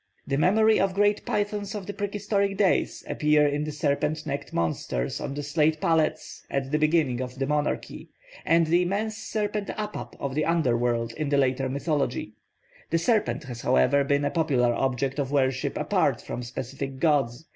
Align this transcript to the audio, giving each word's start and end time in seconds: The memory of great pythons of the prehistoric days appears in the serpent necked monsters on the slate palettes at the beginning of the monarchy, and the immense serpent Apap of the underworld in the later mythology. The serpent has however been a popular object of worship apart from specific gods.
The 0.25 0.35
memory 0.35 0.79
of 0.79 0.95
great 0.95 1.27
pythons 1.27 1.75
of 1.75 1.85
the 1.85 1.93
prehistoric 1.93 2.57
days 2.57 3.03
appears 3.07 3.53
in 3.53 3.65
the 3.65 3.71
serpent 3.71 4.25
necked 4.25 4.51
monsters 4.51 5.21
on 5.21 5.35
the 5.35 5.43
slate 5.43 5.79
palettes 5.79 6.43
at 6.49 6.71
the 6.71 6.79
beginning 6.79 7.21
of 7.21 7.37
the 7.37 7.45
monarchy, 7.45 8.09
and 8.43 8.65
the 8.65 8.81
immense 8.81 9.15
serpent 9.17 9.67
Apap 9.67 10.15
of 10.19 10.33
the 10.33 10.43
underworld 10.45 11.13
in 11.13 11.29
the 11.29 11.37
later 11.37 11.69
mythology. 11.69 12.33
The 12.89 12.97
serpent 12.97 13.43
has 13.43 13.61
however 13.61 14.03
been 14.03 14.25
a 14.25 14.31
popular 14.31 14.73
object 14.73 15.19
of 15.19 15.31
worship 15.31 15.77
apart 15.77 16.19
from 16.19 16.41
specific 16.41 16.97
gods. 16.97 17.45